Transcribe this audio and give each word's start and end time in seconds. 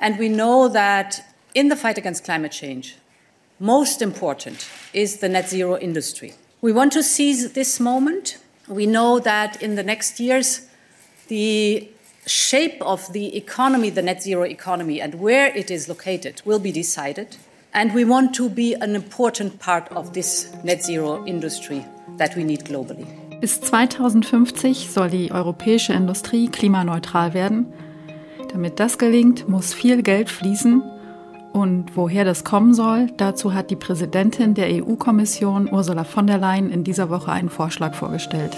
And 0.00 0.18
we 0.18 0.28
know 0.28 0.68
that 0.68 1.24
in 1.54 1.68
the 1.68 1.76
fight 1.76 1.98
against 1.98 2.24
climate 2.24 2.52
change, 2.52 2.96
most 3.58 4.00
important 4.00 4.68
is 4.92 5.18
the 5.18 5.28
net 5.28 5.48
zero 5.48 5.76
industry. 5.76 6.34
We 6.60 6.72
want 6.72 6.92
to 6.92 7.02
seize 7.02 7.52
this 7.52 7.80
moment. 7.80 8.38
We 8.68 8.86
know 8.86 9.18
that 9.18 9.60
in 9.62 9.74
the 9.74 9.82
next 9.82 10.20
years, 10.20 10.66
the 11.28 11.88
shape 12.26 12.80
of 12.82 13.12
the 13.12 13.36
economy, 13.36 13.90
the 13.90 14.02
net 14.02 14.22
zero 14.22 14.44
economy, 14.44 15.00
and 15.00 15.16
where 15.16 15.48
it 15.56 15.70
is 15.70 15.88
located 15.88 16.42
will 16.44 16.58
be 16.58 16.72
decided. 16.72 17.36
And 17.74 17.94
we 17.94 18.04
want 18.04 18.34
to 18.36 18.48
be 18.48 18.74
an 18.74 18.94
important 18.94 19.58
part 19.58 19.88
of 19.92 20.12
this 20.12 20.52
net 20.62 20.84
zero 20.84 21.24
industry 21.26 21.84
that 22.16 22.36
we 22.36 22.44
need 22.44 22.64
globally. 22.64 23.06
Bis 23.40 23.60
2050 23.60 24.88
soll 24.88 25.10
die 25.10 25.30
europäische 25.30 25.92
Industrie 25.92 26.48
klimaneutral 26.48 27.34
werden. 27.34 27.72
Damit 28.52 28.80
das 28.80 28.98
gelingt, 28.98 29.48
muss 29.48 29.74
viel 29.74 30.02
Geld 30.02 30.30
fließen. 30.30 30.82
Und 31.52 31.96
woher 31.96 32.24
das 32.24 32.44
kommen 32.44 32.74
soll, 32.74 33.08
dazu 33.16 33.54
hat 33.54 33.70
die 33.70 33.76
Präsidentin 33.76 34.54
der 34.54 34.68
EU-Kommission 34.70 35.68
Ursula 35.70 36.04
von 36.04 36.26
der 36.26 36.38
Leyen 36.38 36.70
in 36.70 36.84
dieser 36.84 37.10
Woche 37.10 37.32
einen 37.32 37.48
Vorschlag 37.48 37.94
vorgestellt. 37.94 38.56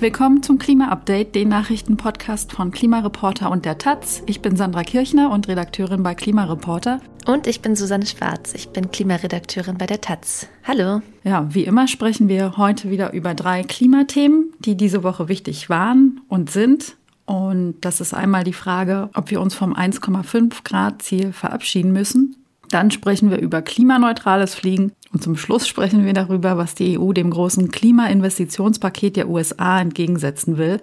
Willkommen 0.00 0.42
zum 0.42 0.58
Klima-Update, 0.58 1.34
den 1.34 1.50
Nachrichtenpodcast 1.50 2.52
von 2.52 2.70
Klimareporter 2.70 3.50
und 3.50 3.66
der 3.66 3.76
Taz. 3.76 4.22
Ich 4.24 4.40
bin 4.40 4.56
Sandra 4.56 4.82
Kirchner 4.82 5.30
und 5.30 5.46
Redakteurin 5.46 6.02
bei 6.02 6.14
Klimareporter. 6.14 7.02
Und 7.26 7.46
ich 7.46 7.60
bin 7.60 7.76
Susanne 7.76 8.06
Schwarz. 8.06 8.54
Ich 8.54 8.70
bin 8.70 8.90
Klimaredakteurin 8.90 9.76
bei 9.76 9.84
der 9.84 10.00
Taz. 10.00 10.46
Hallo. 10.64 11.02
Ja, 11.22 11.54
wie 11.54 11.64
immer 11.64 11.86
sprechen 11.86 12.28
wir 12.28 12.56
heute 12.56 12.90
wieder 12.90 13.12
über 13.12 13.34
drei 13.34 13.62
Klimathemen, 13.62 14.54
die 14.60 14.74
diese 14.74 15.02
Woche 15.02 15.28
wichtig 15.28 15.68
waren 15.68 16.22
und 16.28 16.50
sind. 16.50 16.96
Und 17.26 17.74
das 17.82 18.00
ist 18.00 18.14
einmal 18.14 18.44
die 18.44 18.54
Frage, 18.54 19.10
ob 19.12 19.30
wir 19.30 19.42
uns 19.42 19.54
vom 19.54 19.74
1,5 19.74 20.64
Grad 20.64 21.02
Ziel 21.02 21.34
verabschieden 21.34 21.92
müssen. 21.92 22.36
Dann 22.70 22.90
sprechen 22.90 23.30
wir 23.30 23.38
über 23.38 23.60
klimaneutrales 23.60 24.54
Fliegen 24.54 24.92
und 25.12 25.22
zum 25.22 25.36
Schluss 25.36 25.66
sprechen 25.66 26.04
wir 26.04 26.12
darüber, 26.12 26.56
was 26.56 26.74
die 26.74 26.98
EU 26.98 27.12
dem 27.12 27.30
großen 27.30 27.70
Klimainvestitionspaket 27.70 29.16
der 29.16 29.28
USA 29.28 29.80
entgegensetzen 29.80 30.56
will. 30.56 30.80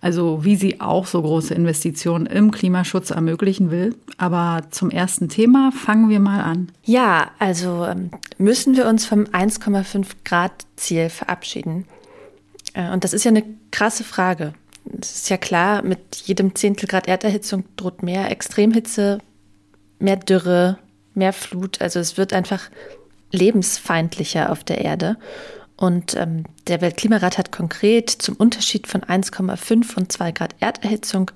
Also 0.00 0.44
wie 0.44 0.56
sie 0.56 0.80
auch 0.80 1.06
so 1.06 1.22
große 1.22 1.54
Investitionen 1.54 2.26
im 2.26 2.50
Klimaschutz 2.50 3.10
ermöglichen 3.10 3.70
will. 3.70 3.94
Aber 4.18 4.62
zum 4.70 4.90
ersten 4.90 5.28
Thema 5.28 5.72
fangen 5.72 6.10
wir 6.10 6.20
mal 6.20 6.42
an. 6.42 6.70
Ja, 6.84 7.30
also 7.38 7.86
ähm, 7.86 8.10
müssen 8.36 8.76
wir 8.76 8.86
uns 8.86 9.06
vom 9.06 9.24
1,5 9.24 10.06
Grad 10.24 10.52
Ziel 10.76 11.08
verabschieden. 11.08 11.86
Äh, 12.74 12.92
und 12.92 13.04
das 13.04 13.14
ist 13.14 13.24
ja 13.24 13.30
eine 13.30 13.44
krasse 13.70 14.04
Frage. 14.04 14.52
Es 15.00 15.16
ist 15.16 15.30
ja 15.30 15.38
klar, 15.38 15.82
mit 15.82 16.16
jedem 16.16 16.54
Zehntel 16.54 16.86
Grad 16.86 17.08
Erderhitzung 17.08 17.64
droht 17.76 18.02
mehr 18.02 18.30
Extremhitze, 18.30 19.20
mehr 19.98 20.16
Dürre, 20.16 20.78
mehr 21.14 21.32
Flut. 21.32 21.80
Also 21.80 21.98
es 21.98 22.18
wird 22.18 22.34
einfach 22.34 22.68
lebensfeindlicher 23.34 24.50
auf 24.50 24.64
der 24.64 24.80
Erde. 24.80 25.16
Und 25.76 26.14
ähm, 26.16 26.44
der 26.68 26.80
Weltklimarat 26.80 27.36
hat 27.36 27.52
konkret 27.52 28.08
zum 28.08 28.36
Unterschied 28.36 28.86
von 28.86 29.02
1,5 29.02 29.96
und 29.96 30.12
2 30.12 30.32
Grad 30.32 30.54
Erderhitzung 30.60 31.30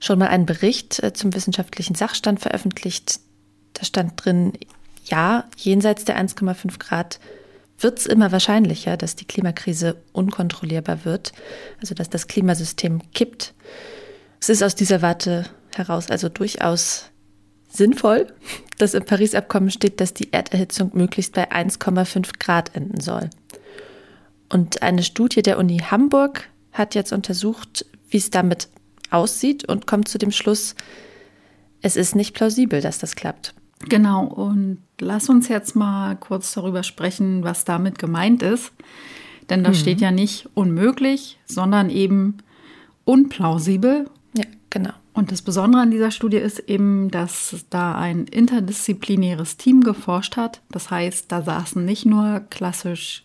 schon 0.00 0.18
mal 0.18 0.28
einen 0.28 0.46
Bericht 0.46 1.02
äh, 1.02 1.12
zum 1.12 1.34
wissenschaftlichen 1.34 1.94
Sachstand 1.94 2.40
veröffentlicht. 2.40 3.20
Da 3.74 3.84
stand 3.84 4.24
drin, 4.24 4.54
ja, 5.04 5.44
jenseits 5.56 6.04
der 6.04 6.18
1,5 6.18 6.78
Grad 6.78 7.20
wird 7.78 7.98
es 7.98 8.06
immer 8.06 8.32
wahrscheinlicher, 8.32 8.96
dass 8.96 9.16
die 9.16 9.26
Klimakrise 9.26 10.02
unkontrollierbar 10.12 11.04
wird, 11.04 11.32
also 11.80 11.94
dass 11.94 12.08
das 12.08 12.26
Klimasystem 12.26 13.02
kippt. 13.12 13.54
Es 14.40 14.48
ist 14.48 14.62
aus 14.62 14.74
dieser 14.74 15.02
Warte 15.02 15.46
heraus 15.74 16.10
also 16.10 16.30
durchaus 16.30 17.10
sinnvoll, 17.76 18.26
dass 18.78 18.94
im 18.94 19.04
Paris-Abkommen 19.04 19.70
steht, 19.70 20.00
dass 20.00 20.14
die 20.14 20.32
Erderhitzung 20.32 20.90
möglichst 20.94 21.34
bei 21.34 21.50
1,5 21.50 22.38
Grad 22.38 22.74
enden 22.74 23.00
soll. 23.00 23.30
Und 24.48 24.82
eine 24.82 25.02
Studie 25.02 25.42
der 25.42 25.58
Uni 25.58 25.78
Hamburg 25.78 26.48
hat 26.72 26.94
jetzt 26.94 27.12
untersucht, 27.12 27.86
wie 28.10 28.18
es 28.18 28.30
damit 28.30 28.68
aussieht 29.10 29.68
und 29.68 29.86
kommt 29.86 30.08
zu 30.08 30.18
dem 30.18 30.30
Schluss, 30.30 30.74
es 31.82 31.96
ist 31.96 32.14
nicht 32.14 32.34
plausibel, 32.34 32.80
dass 32.80 32.98
das 32.98 33.16
klappt. 33.16 33.54
Genau, 33.88 34.24
und 34.24 34.78
lass 35.00 35.28
uns 35.28 35.48
jetzt 35.48 35.76
mal 35.76 36.16
kurz 36.16 36.52
darüber 36.54 36.82
sprechen, 36.82 37.44
was 37.44 37.64
damit 37.64 37.98
gemeint 37.98 38.42
ist. 38.42 38.72
Denn 39.50 39.62
da 39.62 39.70
mhm. 39.70 39.74
steht 39.74 40.00
ja 40.00 40.10
nicht 40.10 40.48
unmöglich, 40.54 41.38
sondern 41.44 41.90
eben 41.90 42.38
unplausibel. 43.04 44.10
Genau. 44.76 44.92
Und 45.14 45.32
das 45.32 45.40
Besondere 45.40 45.80
an 45.80 45.90
dieser 45.90 46.10
Studie 46.10 46.36
ist 46.36 46.58
eben, 46.58 47.10
dass 47.10 47.64
da 47.70 47.94
ein 47.94 48.26
interdisziplinäres 48.26 49.56
Team 49.56 49.80
geforscht 49.80 50.36
hat. 50.36 50.60
Das 50.70 50.90
heißt, 50.90 51.32
da 51.32 51.40
saßen 51.40 51.82
nicht 51.82 52.04
nur 52.04 52.40
klassisch 52.50 53.24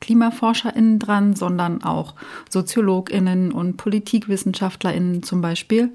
KlimaforscherInnen 0.00 0.98
dran, 0.98 1.34
sondern 1.34 1.82
auch 1.82 2.14
SoziologInnen 2.50 3.50
und 3.50 3.78
PolitikwissenschaftlerInnen 3.78 5.22
zum 5.22 5.40
Beispiel. 5.40 5.90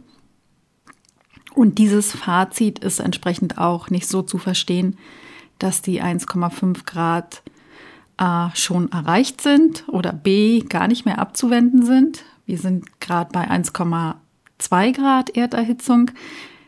Und 1.54 1.78
dieses 1.78 2.12
Fazit 2.12 2.80
ist 2.80 3.00
entsprechend 3.00 3.60
auch 3.60 3.92
nicht 3.92 4.08
so 4.08 4.24
zu 4.24 4.40
verstehen, 4.40 4.98
dass 5.60 5.84
die 5.84 6.02
1,5 6.02 6.84
Grad 6.84 7.44
A 8.18 8.50
schon 8.56 8.92
erreicht 8.92 9.42
sind 9.42 9.84
oder 9.88 10.14
B 10.14 10.62
gar 10.62 10.88
nicht 10.88 11.06
mehr 11.06 11.20
abzuwenden 11.20 11.86
sind. 11.86 12.24
Wir 12.48 12.58
sind 12.58 13.00
gerade 13.00 13.30
bei 13.32 13.48
1,8 13.48 14.16
2 14.66 14.92
Grad 14.92 15.38
Erderhitzung. 15.38 16.12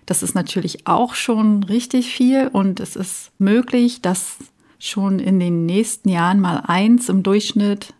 Das 0.05 0.21
ist 0.21 0.35
natürlich 0.35 0.85
auch 0.85 1.15
schon 1.15 1.63
richtig 1.63 2.13
viel 2.13 2.47
und 2.47 2.79
es 2.79 2.95
ist 2.95 3.31
möglich, 3.39 4.01
dass 4.01 4.37
schon 4.79 5.17
in 5.19 5.39
den 5.39 5.65
nächsten 5.65 6.09
Jahren 6.09 6.39
mal 6.39 6.63
eins 6.67 7.09
im 7.09 7.23
Durchschnitt 7.23 7.93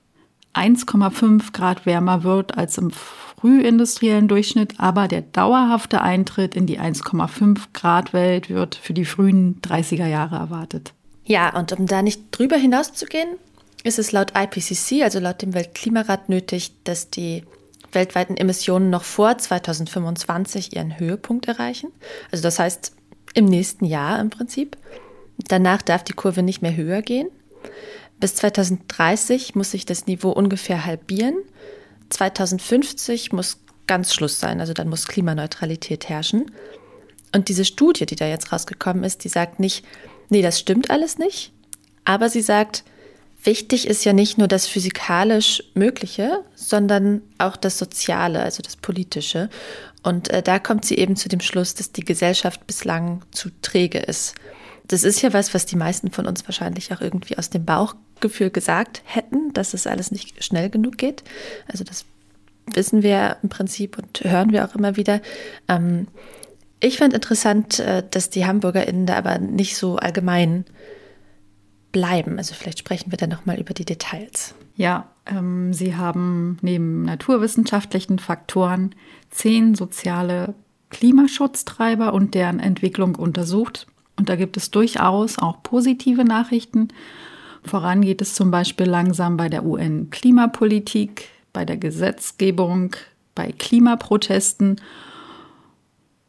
1,5 0.54 1.52
Grad 1.52 1.86
wärmer 1.88 2.24
wird 2.24 2.58
als 2.58 2.78
im 2.78 2.92
frühindustriellen 2.92 4.28
Durchschnitt, 4.28 4.76
aber 4.80 5.08
der 5.08 5.22
dauerhafte 5.22 6.02
Eintritt 6.02 6.56
in 6.56 6.68
die 6.68 6.80
1,5 6.80 7.60
Grad 7.74 8.14
Welt 8.14 8.50
wird 8.50 8.76
für 8.76 8.94
die 8.94 9.06
frühen 9.06 9.62
30er 9.62 10.08
Jahre 10.08 10.36
erwartet. 10.36 10.94
Ja, 11.26 11.56
und 11.58 11.74
um 11.74 11.88
da 11.88 12.04
nicht 12.04 12.22
drüber 12.32 12.58
hinauszugehen, 12.58 13.30
ist 13.84 14.00
es 14.00 14.12
laut 14.12 14.34
IPCC, 14.36 15.04
also 15.04 15.20
laut 15.20 15.42
dem 15.42 15.54
Weltklimarat, 15.54 16.30
nötig, 16.30 16.72
dass 16.84 17.10
die 17.10 17.44
weltweiten 17.98 18.38
Emissionen 18.38 18.90
noch 18.90 19.04
vor 19.04 19.38
2025 19.38 20.76
ihren 20.76 21.00
Höhepunkt 21.00 21.48
erreichen. 21.48 21.92
Also 22.32 22.44
das 22.44 22.60
heißt 22.60 22.94
im 23.34 23.46
nächsten 23.46 23.86
Jahr 23.86 24.20
im 24.20 24.30
Prinzip. 24.30 24.78
Danach 25.48 25.82
darf 25.82 26.04
die 26.04 26.14
Kurve 26.14 26.44
nicht 26.44 26.62
mehr 26.62 26.76
höher 26.76 27.02
gehen. 27.02 27.28
Bis 28.20 28.36
2030 28.36 29.56
muss 29.56 29.72
sich 29.72 29.86
das 29.86 30.06
Niveau 30.06 30.30
ungefähr 30.30 30.86
halbieren. 30.86 31.36
2050 32.10 33.34
muss 33.34 33.60
ganz 33.88 34.14
Schluss 34.14 34.40
sein, 34.40 34.60
also 34.60 34.74
dann 34.74 34.90
muss 34.90 35.08
Klimaneutralität 35.08 36.08
herrschen. 36.08 36.52
Und 37.34 37.50
diese 37.50 37.66
Studie, 37.66 38.06
die 38.06 38.16
da 38.16 38.28
jetzt 38.28 38.52
rausgekommen 38.52 39.04
ist, 39.04 39.24
die 39.24 39.30
sagt 39.30 39.60
nicht, 39.60 39.84
nee, 40.30 40.42
das 40.42 40.60
stimmt 40.60 40.90
alles 40.90 41.18
nicht, 41.18 41.52
aber 42.06 42.30
sie 42.30 42.42
sagt, 42.42 42.84
Wichtig 43.48 43.88
ist 43.88 44.04
ja 44.04 44.12
nicht 44.12 44.38
nur 44.38 44.50
das 44.50 44.68
physikalisch 44.68 45.64
Mögliche, 45.74 46.44
sondern 46.54 47.22
auch 47.38 47.56
das 47.56 47.78
Soziale, 47.78 48.44
also 48.44 48.62
das 48.62 48.76
Politische. 48.76 49.50
Und 50.04 50.30
äh, 50.32 50.44
da 50.44 50.60
kommt 50.60 50.84
sie 50.84 50.98
eben 50.98 51.16
zu 51.16 51.30
dem 51.30 51.40
Schluss, 51.40 51.74
dass 51.74 51.94
die 51.94 52.04
Gesellschaft 52.04 52.68
bislang 52.68 53.22
zu 53.32 53.48
träge 53.62 54.00
ist. 54.00 54.36
Das 54.90 55.06
ist 55.06 55.22
ja 55.22 55.32
was, 55.32 55.54
was 55.54 55.66
die 55.66 55.78
meisten 55.78 56.12
von 56.12 56.28
uns 56.28 56.46
wahrscheinlich 56.46 56.92
auch 56.92 57.00
irgendwie 57.00 57.38
aus 57.38 57.50
dem 57.50 57.64
Bauchgefühl 57.64 58.50
gesagt 58.50 59.02
hätten, 59.06 59.54
dass 59.54 59.74
es 59.74 59.88
alles 59.88 60.12
nicht 60.12 60.44
schnell 60.44 60.70
genug 60.70 60.98
geht. 60.98 61.24
Also 61.72 61.86
das 61.86 62.04
wissen 62.74 63.02
wir 63.02 63.38
im 63.44 63.48
Prinzip 63.48 63.98
und 63.98 64.26
hören 64.26 64.52
wir 64.52 64.66
auch 64.66 64.76
immer 64.76 64.98
wieder. 64.98 65.22
Ähm, 65.70 66.08
ich 66.82 66.98
fand 66.98 67.14
interessant, 67.14 67.80
äh, 67.80 68.04
dass 68.12 68.30
die 68.30 68.46
HamburgerInnen 68.46 69.06
da 69.06 69.16
aber 69.16 69.38
nicht 69.38 69.78
so 69.78 69.96
allgemein 69.96 70.66
bleiben. 71.92 72.38
Also 72.38 72.54
vielleicht 72.54 72.80
sprechen 72.80 73.12
wir 73.12 73.18
dann 73.18 73.30
nochmal 73.30 73.60
über 73.60 73.74
die 73.74 73.86
Details. 73.86 74.54
Ja, 74.76 75.10
ähm, 75.26 75.74
Sie 75.74 75.96
haben 75.96 76.58
neben 76.62 77.04
naturwissenschaftlichen 77.04 78.20
Faktoren 78.20 78.94
zehn 79.30 79.76
soziale 79.76 80.54
Klimaschutztreiber 80.90 82.14
und 82.14 82.34
deren 82.34 82.60
Entwicklung 82.60 83.16
untersucht. 83.16 83.88
Und 84.18 84.30
da 84.30 84.36
gibt 84.36 84.58
es 84.58 84.72
durchaus 84.72 85.38
auch 85.38 85.62
positive 85.64 86.24
Nachrichten. 86.24 86.90
Voran 87.64 88.02
geht 88.02 88.22
es 88.22 88.36
zum 88.36 88.52
Beispiel 88.52 88.88
langsam 88.88 89.38
bei 89.38 89.50
der 89.50 89.66
UN-Klimapolitik, 89.66 91.30
bei 91.54 91.66
der 91.66 91.78
Gesetzgebung, 91.78 92.96
bei 93.36 93.52
Klimaprotesten 93.52 94.82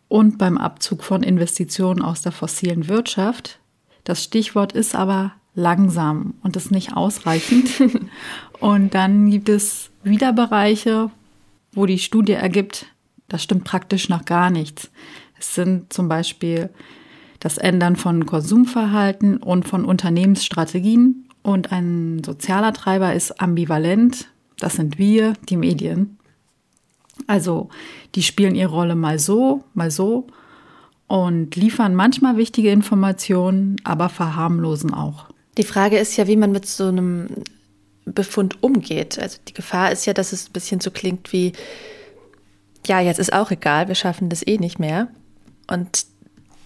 und 0.08 0.38
beim 0.38 0.58
Abzug 0.58 1.04
von 1.04 1.22
Investitionen 1.22 2.02
aus 2.02 2.22
der 2.22 2.32
fossilen 2.32 2.88
Wirtschaft. 2.88 3.58
Das 4.04 4.24
Stichwort 4.24 4.72
ist 4.72 4.94
aber 4.94 5.32
langsam 5.58 6.34
und 6.42 6.56
ist 6.56 6.70
nicht 6.70 6.96
ausreichend. 6.96 7.70
und 8.60 8.94
dann 8.94 9.30
gibt 9.30 9.48
es 9.48 9.90
wieder 10.04 10.32
Bereiche, 10.32 11.10
wo 11.72 11.84
die 11.84 11.98
Studie 11.98 12.32
ergibt, 12.32 12.86
das 13.28 13.42
stimmt 13.42 13.64
praktisch 13.64 14.08
noch 14.08 14.24
gar 14.24 14.50
nichts. 14.50 14.90
Es 15.38 15.54
sind 15.54 15.92
zum 15.92 16.08
Beispiel 16.08 16.70
das 17.40 17.58
Ändern 17.58 17.96
von 17.96 18.24
Konsumverhalten 18.24 19.36
und 19.36 19.68
von 19.68 19.84
Unternehmensstrategien. 19.84 21.28
Und 21.42 21.72
ein 21.72 22.22
sozialer 22.24 22.72
Treiber 22.72 23.12
ist 23.12 23.40
ambivalent. 23.40 24.28
Das 24.58 24.74
sind 24.74 24.98
wir, 24.98 25.34
die 25.48 25.56
Medien. 25.56 26.18
Also 27.26 27.68
die 28.14 28.22
spielen 28.22 28.54
ihre 28.54 28.70
Rolle 28.70 28.94
mal 28.94 29.18
so, 29.18 29.64
mal 29.74 29.90
so 29.90 30.28
und 31.08 31.56
liefern 31.56 31.94
manchmal 31.94 32.36
wichtige 32.36 32.70
Informationen, 32.70 33.76
aber 33.82 34.08
verharmlosen 34.08 34.94
auch. 34.94 35.27
Die 35.58 35.64
Frage 35.64 35.98
ist 35.98 36.16
ja, 36.16 36.26
wie 36.26 36.36
man 36.36 36.52
mit 36.52 36.66
so 36.66 36.86
einem 36.86 37.28
Befund 38.06 38.62
umgeht. 38.62 39.18
Also 39.18 39.38
die 39.46 39.54
Gefahr 39.54 39.92
ist 39.92 40.06
ja, 40.06 40.14
dass 40.14 40.32
es 40.32 40.48
ein 40.48 40.52
bisschen 40.52 40.80
so 40.80 40.90
klingt 40.90 41.32
wie, 41.32 41.52
ja, 42.86 43.00
jetzt 43.00 43.18
ist 43.18 43.32
auch 43.32 43.50
egal, 43.50 43.88
wir 43.88 43.94
schaffen 43.94 44.30
das 44.30 44.46
eh 44.46 44.56
nicht 44.56 44.78
mehr. 44.78 45.08
Und 45.66 46.06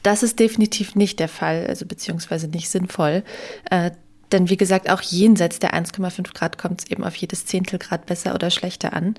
das 0.03 0.23
ist 0.23 0.39
definitiv 0.39 0.94
nicht 0.94 1.19
der 1.19 1.29
Fall, 1.29 1.67
also 1.67 1.87
beziehungsweise 1.87 2.49
nicht 2.49 2.69
sinnvoll. 2.69 3.25
Äh, 3.71 3.93
denn 4.31 4.49
wie 4.49 4.56
gesagt, 4.56 4.91
auch 4.91 5.03
jenseits 5.03 5.59
der 5.59 5.75
1,5 5.75 6.33
Grad 6.35 6.59
kommt 6.59 6.83
es 6.83 6.91
eben 6.91 7.05
auf 7.05 7.15
jedes 7.17 7.47
Zehntelgrad 7.47 8.06
besser 8.06 8.35
oder 8.35 8.50
schlechter 8.50 8.93
an. 8.93 9.15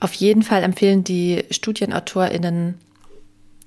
Auf 0.00 0.14
jeden 0.14 0.42
Fall 0.42 0.62
empfehlen 0.64 1.04
die 1.04 1.44
StudienautorInnen, 1.50 2.78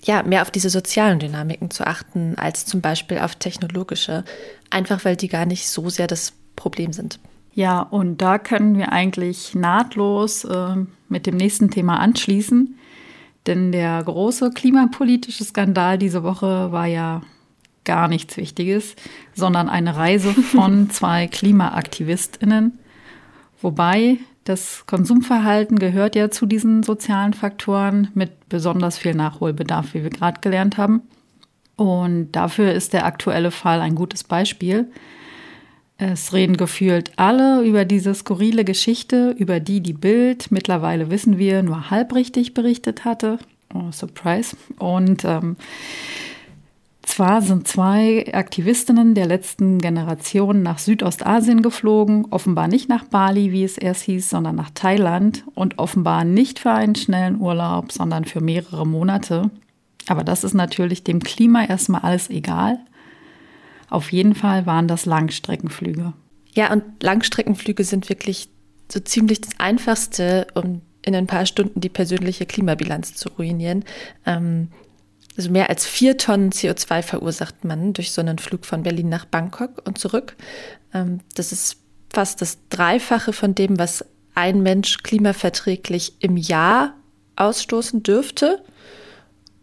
ja, 0.06 0.22
mehr 0.24 0.44
auf 0.44 0.52
diese 0.52 0.70
sozialen 0.70 1.20
Dynamiken 1.20 1.72
zu 1.72 1.86
achten, 1.86 2.36
als 2.38 2.66
zum 2.66 2.80
Beispiel 2.82 3.18
auf 3.18 3.36
technologische. 3.36 4.24
Einfach 4.70 5.04
weil 5.04 5.16
die 5.16 5.28
gar 5.28 5.46
nicht 5.46 5.68
so 5.68 5.90
sehr 5.90 6.08
das 6.08 6.34
Problem 6.56 6.94
sind. 6.94 7.20
Ja, 7.54 7.82
und 7.82 8.22
da 8.22 8.38
können 8.38 8.78
wir 8.78 8.92
eigentlich 8.92 9.56
nahtlos 9.56 10.44
äh, 10.46 10.76
mit 11.10 11.26
dem 11.26 11.38
nächsten 11.38 11.72
Thema 11.72 12.00
anschließen. 12.00 12.78
Denn 13.48 13.72
der 13.72 14.04
große 14.04 14.52
klimapolitische 14.52 15.44
Skandal 15.44 15.98
diese 15.98 16.24
Woche 16.24 16.72
war 16.72 16.86
ja 16.86 17.22
gar 17.84 18.08
nichts 18.08 18.38
Wichtiges, 18.38 18.96
sondern 19.34 19.70
eine 19.70 19.96
Reise 19.96 20.34
von 20.34 20.90
zwei 20.92 21.28
KlimaaktivistInnen. 21.28 22.78
Wobei 23.62 24.18
das 24.46 24.86
Konsumverhalten 24.86 25.78
gehört 25.80 26.16
ja 26.16 26.30
zu 26.30 26.46
diesen 26.46 26.84
sozialen 26.84 27.34
Faktoren 27.34 28.10
mit 28.14 28.48
besonders 28.48 28.98
viel 28.98 29.16
Nachholbedarf, 29.16 29.94
wie 29.94 30.04
wir 30.04 30.12
gerade 30.12 30.40
gelernt 30.40 30.78
haben. 30.78 31.02
Und 31.76 32.32
dafür 32.32 32.72
ist 32.72 32.94
der 32.94 33.06
aktuelle 33.06 33.52
Fall 33.52 33.82
ein 33.82 33.96
gutes 33.96 34.24
Beispiel. 34.24 34.88
Es 35.98 36.32
reden 36.32 36.58
gefühlt 36.58 37.12
alle 37.16 37.64
über 37.64 37.86
diese 37.86 38.14
skurrile 38.14 38.66
Geschichte, 38.66 39.34
über 39.38 39.60
die 39.60 39.82
die 39.82 39.94
Bild, 39.94 40.52
mittlerweile 40.52 41.10
wissen 41.10 41.38
wir, 41.38 41.64
nur 41.64 41.90
halbrichtig 41.90 42.54
berichtet 42.54 43.04
hatte. 43.04 43.40
Oh, 43.74 43.92
Surprise. 43.92 44.56
Und 44.78 45.26
ähm, 45.26 45.56
zwar 47.08 47.42
sind 47.42 47.68
zwei 47.68 48.26
Aktivistinnen 48.34 49.14
der 49.16 49.26
letzten 49.26 49.80
Generation 49.80 50.64
nach 50.64 50.80
Südostasien 50.80 51.62
geflogen, 51.62 52.28
offenbar 52.32 52.68
nicht 52.68 52.90
nach 52.90 53.06
Bali, 53.06 53.52
wie 53.52 53.64
es 53.64 53.78
erst 53.78 54.04
hieß, 54.04 54.30
sondern 54.30 54.56
nach 54.56 54.72
Thailand 54.72 55.44
und 55.54 55.78
offenbar 55.80 56.26
nicht 56.26 56.60
für 56.60 56.72
einen 56.72 56.96
schnellen 56.96 57.40
Urlaub, 57.40 57.92
sondern 57.92 58.26
für 58.26 58.42
mehrere 58.42 58.88
Monate. 58.88 59.52
Aber 60.08 60.24
das 60.24 60.44
ist 60.44 60.54
natürlich 60.54 61.04
dem 61.04 61.22
Klima 61.22 61.66
erstmal 61.66 62.02
alles 62.02 62.30
egal. 62.30 62.80
Auf 63.90 64.12
jeden 64.12 64.36
Fall 64.36 64.66
waren 64.66 64.88
das 64.88 65.06
Langstreckenflüge. 65.06 66.14
Ja, 66.54 66.72
und 66.72 66.84
Langstreckenflüge 67.02 67.84
sind 67.84 68.10
wirklich 68.10 68.50
so 68.92 69.00
ziemlich 69.00 69.42
das 69.42 69.60
Einfachste, 69.60 70.48
um 70.54 70.82
in 71.02 71.16
ein 71.16 71.28
paar 71.28 71.46
Stunden 71.46 71.82
die 71.82 71.90
persönliche 71.90 72.46
Klimabilanz 72.46 73.14
zu 73.14 73.30
ruinieren. 73.30 73.84
Ähm, 74.26 74.70
also 75.38 75.50
mehr 75.50 75.70
als 75.70 75.86
vier 75.86 76.18
Tonnen 76.18 76.52
CO2 76.52 77.02
verursacht 77.02 77.66
man 77.66 77.94
durch 77.94 78.12
so 78.12 78.22
einen 78.22 78.40
Flug 78.40 78.66
von 78.66 78.84
Berlin 78.84 79.10
nach 79.10 79.26
Bangkok 79.26 79.82
und 79.86 79.98
zurück. 79.98 80.36
Ähm, 80.94 81.20
das 81.36 81.52
ist 81.52 81.78
fast 82.14 82.42
das 82.42 82.58
Dreifache 82.70 83.34
von 83.34 83.56
dem, 83.56 83.78
was 83.78 84.06
ein 84.34 84.62
Mensch 84.62 84.98
klimaverträglich 85.04 86.14
im 86.20 86.38
Jahr 86.38 86.94
ausstoßen 87.36 88.04
dürfte. 88.04 88.64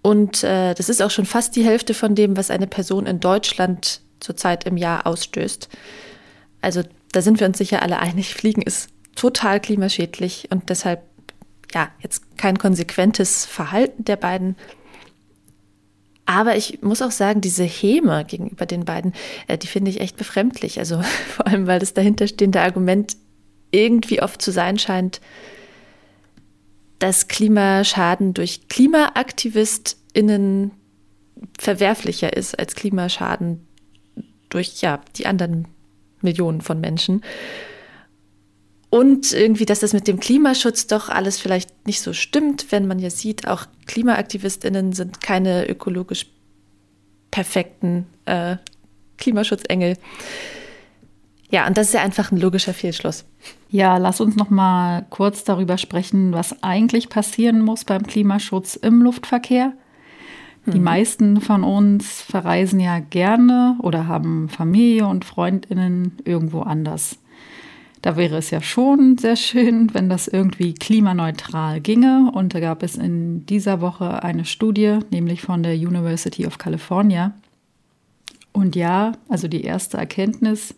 Und 0.02 0.42
äh, 0.42 0.74
das 0.74 0.88
ist 0.88 1.02
auch 1.02 1.10
schon 1.10 1.26
fast 1.26 1.56
die 1.56 1.64
Hälfte 1.64 1.94
von 1.94 2.14
dem, 2.14 2.36
was 2.36 2.50
eine 2.50 2.66
Person 2.66 3.06
in 3.06 3.20
Deutschland 3.20 4.00
zurzeit 4.20 4.64
im 4.64 4.76
Jahr 4.76 5.06
ausstößt. 5.06 5.68
Also 6.60 6.82
da 7.12 7.22
sind 7.22 7.40
wir 7.40 7.46
uns 7.46 7.58
sicher 7.58 7.82
alle 7.82 7.98
einig, 7.98 8.34
Fliegen 8.34 8.62
ist 8.62 8.90
total 9.14 9.60
klimaschädlich 9.60 10.48
und 10.50 10.70
deshalb 10.70 11.02
ja 11.74 11.88
jetzt 12.00 12.36
kein 12.36 12.58
konsequentes 12.58 13.46
Verhalten 13.46 14.04
der 14.04 14.16
beiden. 14.16 14.56
Aber 16.24 16.56
ich 16.56 16.82
muss 16.82 17.02
auch 17.02 17.10
sagen, 17.10 17.40
diese 17.40 17.64
Häme 17.64 18.24
gegenüber 18.24 18.66
den 18.66 18.84
beiden, 18.84 19.12
äh, 19.48 19.58
die 19.58 19.66
finde 19.66 19.90
ich 19.90 20.00
echt 20.00 20.16
befremdlich. 20.16 20.78
Also 20.78 21.02
vor 21.28 21.46
allem, 21.46 21.66
weil 21.66 21.80
das 21.80 21.94
dahinterstehende 21.94 22.60
Argument 22.60 23.16
irgendwie 23.70 24.22
oft 24.22 24.40
zu 24.40 24.52
sein 24.52 24.78
scheint, 24.78 25.20
dass 26.98 27.26
Klimaschaden 27.26 28.34
durch 28.34 28.68
KlimaaktivistInnen 28.68 30.70
verwerflicher 31.58 32.36
ist 32.36 32.58
als 32.58 32.76
Klimaschaden 32.76 33.66
durch 34.48 34.80
ja, 34.82 35.00
die 35.16 35.26
anderen 35.26 35.66
Millionen 36.20 36.60
von 36.60 36.80
Menschen. 36.80 37.24
Und 38.92 39.32
irgendwie, 39.32 39.64
dass 39.64 39.80
das 39.80 39.94
mit 39.94 40.06
dem 40.06 40.20
Klimaschutz 40.20 40.86
doch 40.86 41.08
alles 41.08 41.40
vielleicht 41.40 41.86
nicht 41.86 42.02
so 42.02 42.12
stimmt, 42.12 42.66
wenn 42.72 42.86
man 42.86 42.98
ja 42.98 43.08
sieht, 43.08 43.48
auch 43.48 43.64
KlimaaktivistInnen 43.86 44.92
sind 44.92 45.22
keine 45.22 45.66
ökologisch 45.66 46.26
perfekten 47.30 48.04
äh, 48.26 48.56
Klimaschutzengel. 49.16 49.96
Ja, 51.48 51.66
und 51.66 51.78
das 51.78 51.86
ist 51.86 51.94
ja 51.94 52.02
einfach 52.02 52.32
ein 52.32 52.36
logischer 52.36 52.74
Fehlschluss. 52.74 53.24
Ja, 53.70 53.96
lass 53.96 54.20
uns 54.20 54.36
noch 54.36 54.50
mal 54.50 55.06
kurz 55.08 55.42
darüber 55.42 55.78
sprechen, 55.78 56.34
was 56.34 56.62
eigentlich 56.62 57.08
passieren 57.08 57.62
muss 57.62 57.86
beim 57.86 58.06
Klimaschutz 58.06 58.76
im 58.76 59.00
Luftverkehr. 59.00 59.72
Die 60.66 60.78
mhm. 60.78 60.84
meisten 60.84 61.40
von 61.40 61.64
uns 61.64 62.20
verreisen 62.20 62.78
ja 62.78 62.98
gerne 62.98 63.78
oder 63.80 64.06
haben 64.06 64.50
Familie 64.50 65.06
und 65.06 65.24
Freundinnen 65.24 66.18
irgendwo 66.26 66.60
anders. 66.60 67.16
Da 68.02 68.16
wäre 68.16 68.36
es 68.36 68.50
ja 68.50 68.60
schon 68.60 69.16
sehr 69.16 69.36
schön, 69.36 69.94
wenn 69.94 70.08
das 70.08 70.26
irgendwie 70.26 70.74
klimaneutral 70.74 71.80
ginge. 71.80 72.30
Und 72.34 72.52
da 72.52 72.60
gab 72.60 72.82
es 72.82 72.96
in 72.96 73.46
dieser 73.46 73.80
Woche 73.80 74.24
eine 74.24 74.44
Studie, 74.44 74.98
nämlich 75.10 75.42
von 75.42 75.62
der 75.62 75.74
University 75.74 76.44
of 76.46 76.58
California. 76.58 77.32
Und 78.52 78.74
ja, 78.74 79.12
also 79.28 79.46
die 79.46 79.62
erste 79.62 79.98
Erkenntnis, 79.98 80.74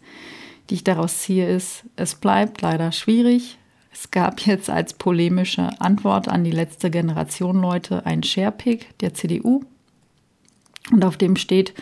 die 0.69 0.75
ich 0.75 0.85
daraus 0.85 1.21
ziehe, 1.21 1.49
ist, 1.49 1.85
es 1.97 2.15
bleibt 2.15 2.61
leider 2.61 2.93
schwierig. 2.93 3.59
Es 3.91 4.11
gab 4.11 4.41
jetzt 4.41 4.69
als 4.69 4.93
polemische 4.93 5.71
Antwort 5.81 6.29
an 6.29 6.45
die 6.45 6.51
letzte 6.51 6.91
Generation 6.91 7.61
Leute 7.61 8.05
ein 8.05 8.23
Sharepick 8.23 8.99
der 8.99 9.15
CDU, 9.15 9.63
und 10.93 11.05
auf 11.05 11.17
dem 11.17 11.37
steht, 11.37 11.73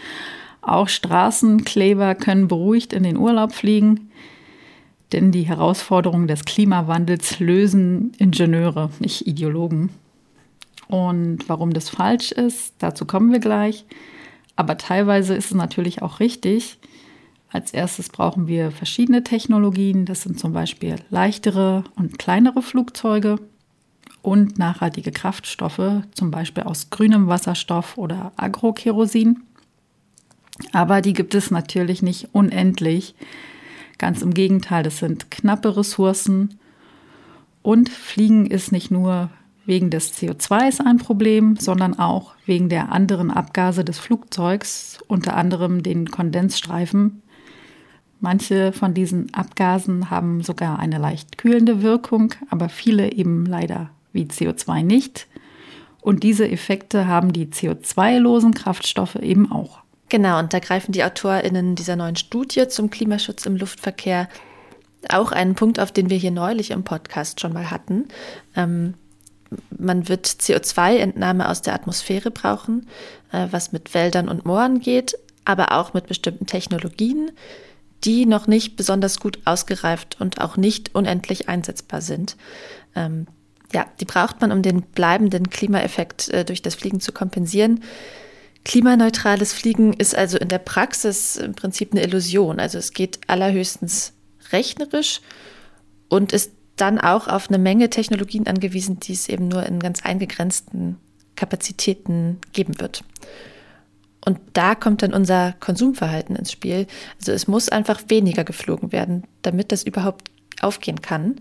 auch 0.61 0.89
Straßenkleber 0.89 2.15
können 2.15 2.47
beruhigt 2.47 2.93
in 2.93 3.03
den 3.03 3.17
Urlaub 3.17 3.53
fliegen, 3.53 4.13
denn 5.12 5.33
die 5.33 5.42
Herausforderungen 5.42 6.26
des 6.26 6.45
Klimawandels 6.45 7.38
lösen 7.40 8.12
Ingenieure, 8.19 8.90
nicht 8.99 9.26
Ideologen. 9.26 9.90
Und 10.88 11.49
warum 11.49 11.73
das 11.73 11.88
falsch 11.88 12.33
ist, 12.33 12.75
dazu 12.78 13.04
kommen 13.04 13.33
wir 13.33 13.40
gleich. 13.40 13.85
Aber 14.57 14.76
teilweise 14.76 15.35
ist 15.35 15.47
es 15.47 15.54
natürlich 15.54 16.02
auch 16.02 16.21
richtig. 16.21 16.78
Als 17.50 17.73
erstes 17.73 18.09
brauchen 18.09 18.47
wir 18.47 18.71
verschiedene 18.71 19.25
Technologien. 19.25 20.04
Das 20.04 20.23
sind 20.23 20.38
zum 20.38 20.52
Beispiel 20.52 20.97
leichtere 21.11 21.85
und 21.97 22.19
kleinere 22.19 22.62
Flugzeuge 22.62 23.38
und 24.23 24.59
nachhaltige 24.59 25.12
Kraftstoffe, 25.12 26.02
zum 26.14 26.31
Beispiel 26.31 26.62
aus 26.62 26.90
grünem 26.90 27.26
Wasserstoff 27.26 27.99
oder 27.99 28.33
Agrokerosin. 28.37 29.42
Aber 30.73 31.00
die 31.00 31.12
gibt 31.12 31.35
es 31.35 31.50
natürlich 31.50 32.02
nicht 32.02 32.28
unendlich. 32.33 33.14
Ganz 34.02 34.21
im 34.21 34.35
Gegenteil, 34.35 34.82
das 34.82 34.99
sind 34.99 35.30
knappe 35.30 35.76
Ressourcen. 35.76 36.59
Und 37.62 37.88
Fliegen 37.88 38.47
ist 38.47 38.73
nicht 38.73 38.90
nur 38.90 39.30
wegen 39.64 39.90
des 39.90 40.12
CO2s 40.18 40.85
ein 40.85 40.99
Problem, 40.99 41.54
sondern 41.54 41.97
auch 41.97 42.35
wegen 42.44 42.68
der 42.68 42.90
anderen 42.90 43.30
Abgase 43.30 43.85
des 43.85 44.00
Flugzeugs, 44.00 44.99
unter 45.06 45.37
anderem 45.37 45.85
den 45.85 46.11
Kondensstreifen. 46.11 47.23
Manche 48.18 48.73
von 48.73 48.92
diesen 48.92 49.32
Abgasen 49.35 50.11
haben 50.11 50.42
sogar 50.42 50.80
eine 50.80 50.99
leicht 50.99 51.38
kühlende 51.38 51.80
Wirkung, 51.80 52.35
aber 52.50 52.68
viele 52.68 53.12
eben 53.12 53.47
leider 53.47 53.90
wie 54.12 54.25
CO2 54.25 54.82
nicht. 54.82 55.28
Und 56.00 56.25
diese 56.25 56.50
Effekte 56.50 57.06
haben 57.06 57.32
die 57.32 57.47
CO2-losen 57.47 58.52
Kraftstoffe 58.52 59.14
eben 59.14 59.52
auch. 59.52 59.82
Genau, 60.12 60.38
und 60.38 60.52
da 60.52 60.59
greifen 60.59 60.92
die 60.92 61.04
AutorInnen 61.04 61.75
dieser 61.75 61.97
neuen 61.97 62.16
Studie 62.16 62.69
zum 62.69 62.90
Klimaschutz 62.90 63.47
im 63.47 63.57
Luftverkehr 63.57 64.28
auch 65.09 65.33
einen 65.33 65.54
Punkt 65.54 65.81
auf, 65.81 65.90
den 65.90 66.11
wir 66.11 66.19
hier 66.19 66.31
neulich 66.31 66.71
im 66.71 66.85
Podcast 66.85 67.40
schon 67.40 67.54
mal 67.54 67.71
hatten. 67.71 68.09
Ähm, 68.54 68.92
man 69.71 70.11
wird 70.11 70.26
CO2-Entnahme 70.26 71.49
aus 71.49 71.62
der 71.62 71.73
Atmosphäre 71.73 72.31
brauchen, 72.31 72.88
äh, 73.33 73.47
was 73.52 73.73
mit 73.73 73.95
Wäldern 73.95 74.28
und 74.28 74.45
Mooren 74.45 74.81
geht, 74.81 75.16
aber 75.47 75.73
auch 75.73 75.95
mit 75.95 76.09
bestimmten 76.09 76.45
Technologien, 76.45 77.31
die 78.04 78.26
noch 78.26 78.47
nicht 78.47 78.76
besonders 78.76 79.19
gut 79.19 79.38
ausgereift 79.47 80.21
und 80.21 80.42
auch 80.42 80.59
nicht 80.59 80.95
unendlich 80.95 81.49
einsetzbar 81.49 82.02
sind. 82.02 82.37
Ähm, 82.95 83.28
ja, 83.73 83.87
die 83.99 84.04
braucht 84.04 84.42
man, 84.42 84.52
um 84.52 84.61
den 84.61 84.83
bleibenden 84.83 85.49
Klimaeffekt 85.49 86.28
äh, 86.28 86.45
durch 86.45 86.61
das 86.61 86.75
Fliegen 86.75 87.00
zu 87.00 87.12
kompensieren. 87.12 87.81
Klimaneutrales 88.64 89.52
Fliegen 89.52 89.92
ist 89.92 90.16
also 90.16 90.38
in 90.38 90.49
der 90.49 90.59
Praxis 90.59 91.37
im 91.37 91.54
Prinzip 91.54 91.92
eine 91.92 92.02
Illusion. 92.02 92.61
Also 92.61 92.78
es 92.78 92.92
geht 92.92 93.21
allerhöchstens 93.26 94.12
rechnerisch 94.52 95.21
und 96.09 96.33
ist 96.33 96.52
dann 96.76 96.99
auch 96.99 97.28
auf 97.28 97.49
eine 97.49 97.59
Menge 97.59 97.90
Technologien 97.90 98.47
angewiesen, 98.47 99.00
die 99.00 99.12
es 99.12 99.28
eben 99.28 99.49
nur 99.49 99.64
in 99.66 99.81
ganz 99.81 100.02
eingegrenzten 100.02 100.97
Kapazitäten 101.37 102.38
geben 102.52 102.81
wird. 102.81 103.04
Und 104.25 104.38
da 104.52 104.75
kommt 104.75 105.02
dann 105.02 105.12
unser 105.12 105.54
Konsumverhalten 105.59 106.37
ins 106.37 106.52
Spiel. 106.52 106.87
Also 107.19 107.33
es 107.33 107.49
muss 107.49 107.69
einfach 107.69 108.02
weniger 108.09 108.45
geflogen 108.45 108.92
werden, 108.92 109.25
damit 109.42 109.73
das 109.73 109.83
überhaupt 109.83 110.31
aufgehen 110.61 111.02
kann. 111.02 111.40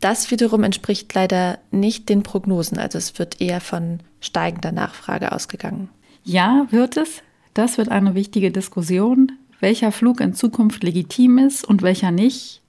Das 0.00 0.30
wiederum 0.30 0.62
entspricht 0.62 1.12
leider 1.14 1.58
nicht 1.70 2.08
den 2.08 2.22
Prognosen. 2.22 2.78
Also 2.78 2.98
es 2.98 3.18
wird 3.18 3.40
eher 3.40 3.60
von 3.60 4.00
steigender 4.20 4.72
Nachfrage 4.72 5.32
ausgegangen. 5.32 5.88
Ja, 6.24 6.66
wird 6.70 6.96
es. 6.96 7.22
Das 7.54 7.78
wird 7.78 7.88
eine 7.88 8.14
wichtige 8.14 8.50
Diskussion, 8.50 9.32
welcher 9.60 9.92
Flug 9.92 10.20
in 10.20 10.34
Zukunft 10.34 10.82
legitim 10.82 11.38
ist 11.38 11.64
und 11.64 11.82
welcher 11.82 12.10
nicht, 12.10 12.62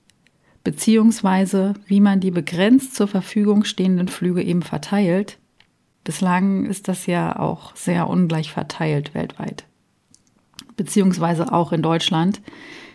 beziehungsweise 0.63 1.73
wie 1.87 1.99
man 1.99 2.19
die 2.19 2.31
begrenzt 2.31 2.95
zur 2.95 3.07
Verfügung 3.07 3.63
stehenden 3.63 4.07
Flüge 4.07 4.43
eben 4.43 4.61
verteilt. 4.61 5.37
Bislang 6.03 6.65
ist 6.65 6.87
das 6.87 7.07
ja 7.07 7.39
auch 7.39 7.75
sehr 7.75 8.07
ungleich 8.07 8.51
verteilt 8.51 9.15
weltweit, 9.15 9.65
beziehungsweise 10.77 11.51
auch 11.51 11.71
in 11.71 11.81
Deutschland. 11.81 12.41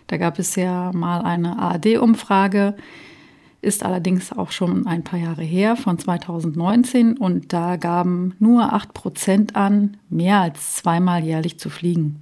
Da 0.06 0.16
gab 0.16 0.38
es 0.38 0.54
ja 0.54 0.92
mal 0.92 1.22
eine 1.22 1.58
ARD-Umfrage, 1.58 2.76
ist 3.62 3.84
allerdings 3.84 4.32
auch 4.32 4.52
schon 4.52 4.86
ein 4.86 5.04
paar 5.04 5.18
Jahre 5.18 5.42
her, 5.42 5.76
von 5.76 5.98
2019, 5.98 7.18
und 7.18 7.52
da 7.52 7.76
gaben 7.76 8.34
nur 8.38 8.72
8 8.72 8.94
Prozent 8.94 9.56
an, 9.56 9.98
mehr 10.08 10.40
als 10.40 10.76
zweimal 10.76 11.22
jährlich 11.22 11.58
zu 11.58 11.68
fliegen. 11.68 12.20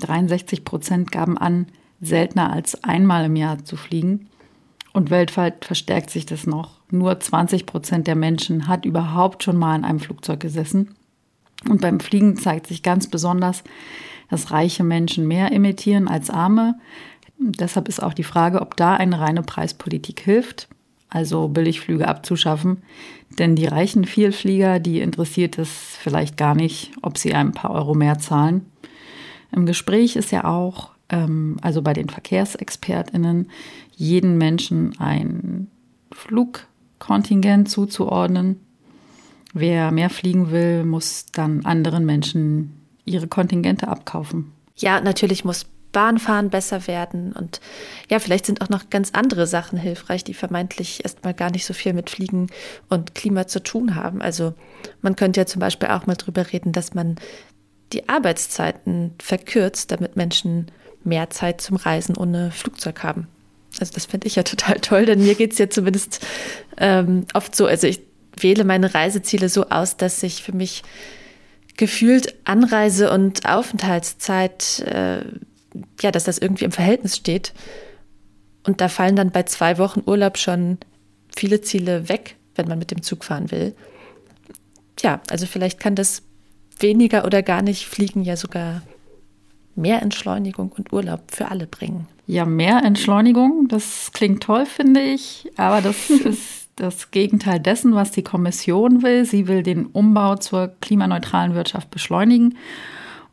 63 0.00 0.64
Prozent 0.64 1.12
gaben 1.12 1.36
an, 1.36 1.66
seltener 2.00 2.52
als 2.52 2.82
einmal 2.84 3.26
im 3.26 3.36
Jahr 3.36 3.64
zu 3.64 3.76
fliegen. 3.76 4.28
Und 4.94 5.10
weltweit 5.10 5.64
verstärkt 5.64 6.10
sich 6.10 6.24
das 6.24 6.46
noch. 6.46 6.80
Nur 6.90 7.20
20 7.20 7.66
Prozent 7.66 8.06
der 8.06 8.16
Menschen 8.16 8.66
hat 8.66 8.86
überhaupt 8.86 9.42
schon 9.42 9.56
mal 9.56 9.76
in 9.76 9.84
einem 9.84 10.00
Flugzeug 10.00 10.40
gesessen. 10.40 10.94
Und 11.68 11.82
beim 11.82 12.00
Fliegen 12.00 12.36
zeigt 12.36 12.66
sich 12.66 12.82
ganz 12.82 13.08
besonders, 13.08 13.62
dass 14.30 14.52
reiche 14.52 14.84
Menschen 14.84 15.28
mehr 15.28 15.52
emittieren 15.52 16.08
als 16.08 16.30
arme. 16.30 16.78
Deshalb 17.38 17.88
ist 17.88 18.02
auch 18.02 18.14
die 18.14 18.24
Frage, 18.24 18.62
ob 18.62 18.76
da 18.76 18.94
eine 18.94 19.20
reine 19.20 19.42
Preispolitik 19.42 20.20
hilft 20.20 20.68
also 21.08 21.48
Billigflüge 21.48 22.06
abzuschaffen. 22.06 22.82
Denn 23.38 23.56
die 23.56 23.66
reichen 23.66 24.04
Vielflieger, 24.04 24.80
die 24.80 25.00
interessiert 25.00 25.58
es 25.58 25.96
vielleicht 26.00 26.36
gar 26.36 26.54
nicht, 26.54 26.92
ob 27.02 27.18
sie 27.18 27.34
ein 27.34 27.52
paar 27.52 27.70
Euro 27.70 27.94
mehr 27.94 28.18
zahlen. 28.18 28.66
Im 29.52 29.66
Gespräch 29.66 30.16
ist 30.16 30.32
ja 30.32 30.44
auch, 30.44 30.90
ähm, 31.08 31.56
also 31.62 31.82
bei 31.82 31.92
den 31.92 32.08
Verkehrsexpertinnen, 32.08 33.50
jeden 33.94 34.38
Menschen 34.38 34.98
ein 34.98 35.68
Flugkontingent 36.12 37.68
zuzuordnen. 37.68 38.60
Wer 39.54 39.90
mehr 39.92 40.10
fliegen 40.10 40.50
will, 40.50 40.84
muss 40.84 41.26
dann 41.32 41.64
anderen 41.64 42.04
Menschen 42.04 42.74
ihre 43.04 43.28
Kontingente 43.28 43.88
abkaufen. 43.88 44.52
Ja, 44.76 45.00
natürlich 45.00 45.44
muss 45.44 45.66
Bahnfahren 45.92 46.50
besser 46.50 46.86
werden. 46.86 47.32
Und 47.32 47.60
ja, 48.10 48.18
vielleicht 48.18 48.46
sind 48.46 48.60
auch 48.60 48.68
noch 48.68 48.90
ganz 48.90 49.10
andere 49.12 49.46
Sachen 49.46 49.78
hilfreich, 49.78 50.24
die 50.24 50.34
vermeintlich 50.34 51.04
erstmal 51.04 51.34
gar 51.34 51.50
nicht 51.50 51.64
so 51.64 51.74
viel 51.74 51.92
mit 51.92 52.10
Fliegen 52.10 52.48
und 52.88 53.14
Klima 53.14 53.46
zu 53.46 53.62
tun 53.62 53.94
haben. 53.94 54.20
Also 54.20 54.54
man 55.00 55.16
könnte 55.16 55.40
ja 55.40 55.46
zum 55.46 55.60
Beispiel 55.60 55.88
auch 55.88 56.06
mal 56.06 56.16
drüber 56.16 56.52
reden, 56.52 56.72
dass 56.72 56.94
man 56.94 57.16
die 57.92 58.08
Arbeitszeiten 58.08 59.14
verkürzt, 59.18 59.90
damit 59.90 60.16
Menschen 60.16 60.70
mehr 61.04 61.30
Zeit 61.30 61.60
zum 61.60 61.76
Reisen 61.76 62.16
ohne 62.16 62.50
Flugzeug 62.50 63.02
haben. 63.02 63.28
Also 63.80 63.92
das 63.94 64.06
finde 64.06 64.26
ich 64.26 64.36
ja 64.36 64.42
total 64.44 64.80
toll, 64.80 65.06
denn 65.06 65.22
mir 65.22 65.34
geht 65.34 65.52
es 65.52 65.58
ja 65.58 65.70
zumindest 65.70 66.24
ähm, 66.76 67.26
oft 67.34 67.56
so, 67.56 67.66
also 67.66 67.86
ich 67.86 68.00
wähle 68.36 68.64
meine 68.64 68.94
Reiseziele 68.94 69.48
so 69.48 69.68
aus, 69.68 69.96
dass 69.96 70.20
sich 70.20 70.42
für 70.42 70.52
mich 70.52 70.82
gefühlt 71.76 72.34
Anreise- 72.44 73.10
und 73.10 73.48
Aufenthaltszeit 73.48 74.80
äh, 74.80 75.22
ja, 76.00 76.10
dass 76.10 76.24
das 76.24 76.38
irgendwie 76.38 76.64
im 76.64 76.72
Verhältnis 76.72 77.16
steht. 77.16 77.52
Und 78.66 78.80
da 78.80 78.88
fallen 78.88 79.16
dann 79.16 79.30
bei 79.30 79.44
zwei 79.44 79.78
Wochen 79.78 80.02
Urlaub 80.04 80.38
schon 80.38 80.78
viele 81.34 81.60
Ziele 81.60 82.08
weg, 82.08 82.36
wenn 82.54 82.68
man 82.68 82.78
mit 82.78 82.90
dem 82.90 83.02
Zug 83.02 83.24
fahren 83.24 83.50
will. 83.50 83.74
Ja, 85.00 85.20
also 85.30 85.46
vielleicht 85.46 85.78
kann 85.78 85.94
das 85.94 86.22
weniger 86.78 87.24
oder 87.24 87.42
gar 87.42 87.62
nicht 87.62 87.86
fliegen 87.86 88.22
ja 88.22 88.36
sogar 88.36 88.82
mehr 89.74 90.02
Entschleunigung 90.02 90.72
und 90.76 90.92
Urlaub 90.92 91.22
für 91.30 91.50
alle 91.50 91.66
bringen. 91.66 92.06
Ja, 92.26 92.44
mehr 92.44 92.82
Entschleunigung, 92.84 93.68
das 93.68 94.10
klingt 94.12 94.42
toll, 94.42 94.66
finde 94.66 95.00
ich, 95.00 95.50
aber 95.56 95.80
das 95.80 96.10
ist 96.24 96.68
das 96.76 97.10
Gegenteil 97.10 97.58
dessen, 97.58 97.94
was 97.94 98.10
die 98.10 98.22
Kommission 98.22 99.02
will. 99.02 99.24
Sie 99.24 99.48
will 99.48 99.62
den 99.62 99.86
Umbau 99.86 100.36
zur 100.36 100.68
klimaneutralen 100.80 101.54
Wirtschaft 101.54 101.90
beschleunigen 101.90 102.56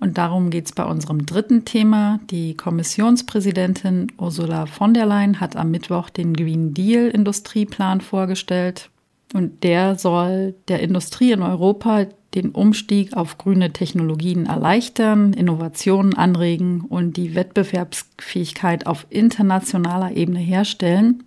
und 0.06 0.20
darum 0.20 0.52
geht 0.52 0.68
es 0.68 0.72
bei 0.72 0.86
unserem 0.86 1.26
dritten 1.26 1.66
Thema. 1.66 2.20
Die 2.30 2.56
Kommissionspräsidentin 2.56 4.12
Ursula 4.20 4.68
von 4.68 4.94
der 4.94 5.08
Leyen 5.08 5.40
hat 5.40 5.56
am 5.56 5.72
Mittwoch 5.72 6.12
den 6.12 6.36
Green 6.36 6.76
Deal 6.76 7.08
Industrieplan 7.08 8.02
vorgestellt. 8.02 8.92
Und 9.34 9.64
der 9.64 9.96
soll 9.96 10.54
der 10.68 10.82
Industrie 10.82 11.32
in 11.32 11.42
Europa 11.42 12.06
den 12.36 12.52
Umstieg 12.52 13.18
auf 13.18 13.40
grüne 13.40 13.74
Technologien 13.74 14.46
erleichtern, 14.46 15.34
Innovationen 15.34 16.14
anregen 16.14 16.82
und 16.82 17.18
die 17.18 17.34
Wettbewerbsfähigkeit 17.34 18.86
auf 18.86 19.08
internationaler 19.10 20.16
Ebene 20.16 20.38
herstellen. 20.38 21.24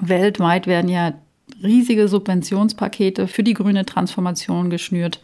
Weltweit 0.00 0.66
werden 0.66 0.88
ja 0.88 1.12
riesige 1.62 2.08
Subventionspakete 2.08 3.28
für 3.28 3.42
die 3.42 3.52
grüne 3.52 3.84
Transformation 3.84 4.70
geschnürt. 4.70 5.20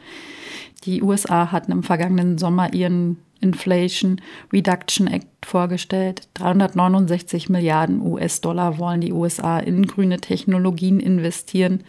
Die 0.84 1.02
USA 1.02 1.50
hatten 1.50 1.72
im 1.72 1.82
vergangenen 1.82 2.38
Sommer 2.38 2.72
ihren 2.74 3.18
Inflation 3.40 4.20
Reduction 4.52 5.06
Act 5.06 5.28
vorgestellt. 5.44 6.28
369 6.34 7.48
Milliarden 7.48 8.00
US-Dollar 8.00 8.78
wollen 8.78 9.00
die 9.00 9.12
USA 9.12 9.58
in 9.58 9.86
grüne 9.86 10.18
Technologien 10.20 11.00
investieren. 11.00 11.84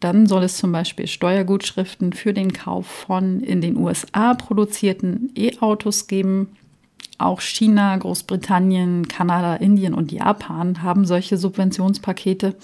Dann 0.00 0.26
soll 0.26 0.44
es 0.44 0.56
zum 0.56 0.70
Beispiel 0.70 1.06
Steuergutschriften 1.06 2.12
für 2.12 2.32
den 2.32 2.52
Kauf 2.52 2.86
von 2.86 3.40
in 3.40 3.60
den 3.60 3.76
USA 3.76 4.34
produzierten 4.34 5.32
E-Autos 5.34 6.06
geben. 6.06 6.50
Auch 7.18 7.40
China, 7.40 7.96
Großbritannien, 7.96 9.08
Kanada, 9.08 9.56
Indien 9.56 9.94
und 9.94 10.12
Japan 10.12 10.82
haben 10.82 11.04
solche 11.04 11.36
Subventionspakete. 11.36 12.54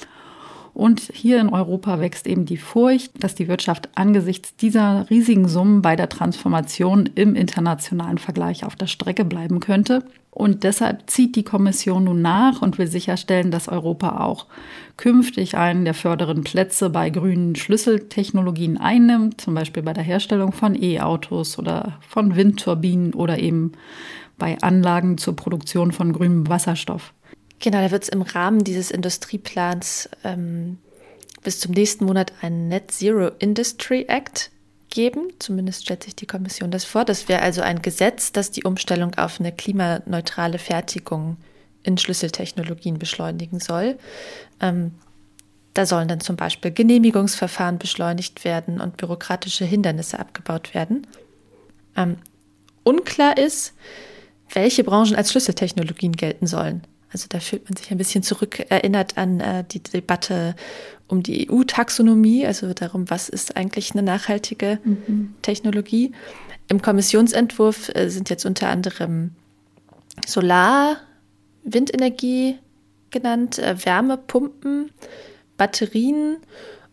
Und 0.75 1.01
hier 1.13 1.41
in 1.41 1.51
Europa 1.51 2.01
wächst 2.01 2.27
eben 2.27 2.47
die 2.47 2.57
Furcht, 2.57 3.23
dass 3.23 3.37
die 3.37 3.47
Wirtschaft 3.47 3.89
angesichts 3.95 4.57
dieser 4.57 5.09
riesigen 5.09 5.47
Summen 5.47 5.83
bei 5.83 5.95
der 5.95 6.09
Transformation 6.09 7.09
im 7.15 7.37
internationalen 7.37 8.19
Vergleich 8.19 8.65
auf 8.65 8.75
der 8.75 8.89
Strecke 8.89 9.25
bleiben 9.25 9.61
könnte. 9.61 10.05
Und 10.33 10.65
deshalb 10.65 11.09
zieht 11.09 11.37
die 11.37 11.45
Kommission 11.45 12.05
nun 12.05 12.21
nach 12.21 12.61
und 12.61 12.77
will 12.77 12.89
sicherstellen, 12.89 13.53
dass 13.53 13.69
Europa 13.69 14.19
auch 14.19 14.47
künftig 14.97 15.57
einen 15.57 15.85
der 15.85 15.95
vorderen 15.95 16.43
Plätze 16.43 16.91
bei 16.91 17.09
grünen 17.09 17.55
Schlüsseltechnologien 17.55 18.77
einnimmt, 18.77 19.41
zum 19.41 19.55
Beispiel 19.55 19.85
bei 19.85 19.93
der 19.93 20.03
Herstellung 20.03 20.51
von 20.51 20.75
E-Autos 20.75 21.57
oder 21.57 22.01
von 22.01 22.35
Windturbinen 22.35 23.15
oder 23.15 23.39
eben 23.39 23.73
bei 24.37 24.59
Anlagen 24.61 25.19
zur 25.19 25.37
Produktion 25.37 25.93
von 25.93 26.13
grünem 26.13 26.49
Wasserstoff. 26.49 27.13
Genau, 27.65 27.81
da 27.81 27.91
wird 27.91 28.03
es 28.03 28.11
im 28.11 28.21
Rahmen 28.21 28.63
dieses 28.63 28.91
Industrieplans 28.91 30.11
ähm, 30.23 30.77
bis 31.43 31.61
zum 31.61 31.73
nächsten 31.73 32.05
Monat 32.05 32.31
einen 32.43 32.69
Net 32.69 32.91
Zero 32.91 33.31
Industry 33.39 34.05
Act 34.07 34.51
geben. 34.91 35.33
Zumindest 35.39 35.85
stellt 35.85 36.05
sich 36.05 36.15
die 36.15 36.27
Kommission 36.27 36.71
das 36.71 36.85
vor. 36.85 37.07
Das 37.07 37.27
wäre 37.27 37.41
also 37.41 37.63
ein 37.63 37.81
Gesetz, 37.81 38.33
das 38.33 38.51
die 38.51 38.65
Umstellung 38.65 39.15
auf 39.15 39.41
eine 39.41 39.51
klimaneutrale 39.51 40.59
Fertigung 40.59 41.39
in 41.83 41.97
Schlüsseltechnologien 41.97 42.99
beschleunigen 42.99 43.61
soll. 43.61 43.97
Ähm, 44.61 44.91
da 45.73 45.87
sollen 45.87 46.09
dann 46.09 46.21
zum 46.21 46.37
Beispiel 46.37 46.71
Genehmigungsverfahren 46.71 47.79
beschleunigt 47.79 48.45
werden 48.45 48.79
und 48.79 48.99
bürokratische 48.99 49.65
Hindernisse 49.65 50.19
abgebaut 50.19 50.75
werden. 50.75 51.07
Ähm, 51.97 52.17
unklar 52.83 53.39
ist, 53.39 53.73
welche 54.53 54.85
Branchen 54.85 55.17
als 55.17 55.31
Schlüsseltechnologien 55.31 56.13
gelten 56.13 56.47
sollen. 56.47 56.83
Also 57.15 57.27
da 57.29 57.41
fühlt 57.41 57.71
man 57.71 57.77
sich 57.77 57.91
ein 57.91 57.97
bisschen 57.97 58.23
zurückerinnert 58.25 59.17
an 59.17 59.41
äh, 59.41 59.65
die 59.65 59.83
Debatte 59.83 60.55
um 61.07 61.23
die 61.23 61.51
EU-Taxonomie, 61.51 62.45
also 62.45 62.75
darum, 62.75 63.09
was 63.09 63.29
ist 63.29 63.57
eigentlich 63.57 63.93
eine 63.93 64.03
nachhaltige 64.03 64.81
mhm. 64.85 65.35
Technologie. 65.43 66.11
Im 66.69 66.83
Kommissionsentwurf 66.83 67.95
äh, 67.95 68.11
sind 68.11 68.31
jetzt 68.31 68.45
unter 68.45 68.69
anderem 68.69 69.31
Solar, 70.27 70.97
Windenergie 71.63 72.59
genannt, 73.11 73.61
äh, 73.61 73.77
Wärmepumpen, 73.85 74.91
Batterien 75.57 76.39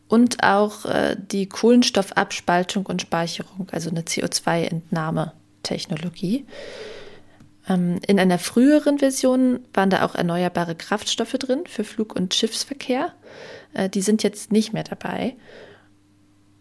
und 0.07 0.43
auch 0.43 0.85
äh, 0.85 1.17
die 1.19 1.49
Kohlenstoffabspaltung 1.49 2.85
und 2.85 3.01
Speicherung, 3.01 3.69
also 3.71 3.89
eine 3.89 4.01
CO2-Entnahmetechnologie. 4.01 6.35
Ähm, 6.37 6.45
in 7.75 8.19
einer 8.19 8.39
früheren 8.39 8.99
Version 8.99 9.59
waren 9.73 9.89
da 9.89 10.03
auch 10.03 10.15
erneuerbare 10.15 10.75
Kraftstoffe 10.75 11.33
drin 11.33 11.63
für 11.67 11.83
Flug- 11.83 12.15
und 12.15 12.33
Schiffsverkehr. 12.33 13.13
Äh, 13.73 13.89
die 13.89 14.01
sind 14.01 14.23
jetzt 14.23 14.51
nicht 14.51 14.73
mehr 14.73 14.83
dabei. 14.83 15.35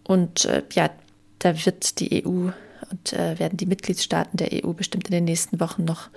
Und 0.04 0.44
äh, 0.44 0.62
ja, 0.72 0.90
da 1.38 1.64
wird 1.64 2.00
die 2.00 2.24
EU 2.24 2.50
und 2.90 3.12
äh, 3.12 3.38
werden 3.38 3.56
die 3.56 3.66
Mitgliedstaaten 3.66 4.36
der 4.36 4.64
EU 4.64 4.72
bestimmt 4.72 5.08
in 5.08 5.12
den 5.12 5.24
nächsten 5.24 5.60
Wochen 5.60 5.84
noch 5.84 6.08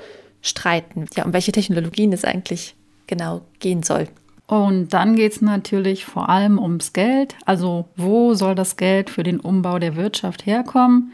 streiten, 0.42 1.06
ja, 1.16 1.26
um 1.26 1.34
welche 1.34 1.52
Technologien 1.52 2.12
es 2.12 2.26
eigentlich 2.26 2.76
genau 3.08 3.42
gehen 3.60 3.84
soll. 3.84 4.08
Und 4.48 4.94
dann 4.94 5.16
geht 5.16 5.32
es 5.32 5.42
natürlich 5.42 6.06
vor 6.06 6.30
allem 6.30 6.60
ums 6.60 6.94
Geld. 6.94 7.36
Also 7.46 7.86
wo 7.96 8.34
soll 8.34 8.56
das 8.56 8.76
Geld 8.76 9.10
für 9.10 9.24
den 9.24 9.40
Umbau 9.40 9.80
der 9.80 9.96
Wirtschaft 9.96 10.46
herkommen? 10.46 11.14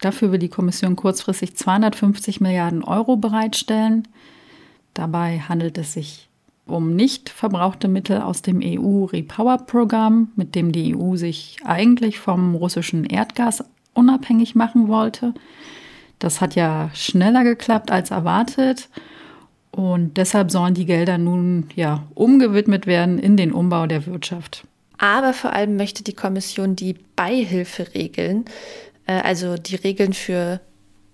Dafür 0.00 0.32
will 0.32 0.38
die 0.38 0.48
Kommission 0.48 0.96
kurzfristig 0.96 1.56
250 1.56 2.40
Milliarden 2.40 2.84
Euro 2.84 3.16
bereitstellen. 3.16 4.06
Dabei 4.94 5.40
handelt 5.40 5.78
es 5.78 5.92
sich 5.92 6.28
um 6.66 6.96
nicht 6.96 7.28
verbrauchte 7.28 7.86
Mittel 7.86 8.20
aus 8.20 8.42
dem 8.42 8.60
EU-Repower-Programm, 8.62 10.32
mit 10.34 10.54
dem 10.54 10.72
die 10.72 10.96
EU 10.96 11.16
sich 11.16 11.58
eigentlich 11.64 12.18
vom 12.18 12.56
russischen 12.56 13.04
Erdgas 13.04 13.64
unabhängig 13.94 14.54
machen 14.54 14.88
wollte. 14.88 15.32
Das 16.18 16.40
hat 16.40 16.56
ja 16.56 16.90
schneller 16.92 17.44
geklappt 17.44 17.90
als 17.90 18.10
erwartet. 18.10 18.88
Und 19.70 20.16
deshalb 20.16 20.50
sollen 20.50 20.74
die 20.74 20.86
Gelder 20.86 21.18
nun 21.18 21.68
ja 21.74 22.04
umgewidmet 22.14 22.86
werden 22.86 23.18
in 23.18 23.36
den 23.36 23.52
Umbau 23.52 23.86
der 23.86 24.06
Wirtschaft. 24.06 24.66
Aber 24.98 25.34
vor 25.34 25.52
allem 25.52 25.76
möchte 25.76 26.02
die 26.02 26.14
Kommission 26.14 26.74
die 26.74 26.96
Beihilferegeln, 27.14 28.46
äh, 28.46 28.50
also 29.12 29.56
die 29.56 29.76
Regeln 29.76 30.12
für 30.12 30.60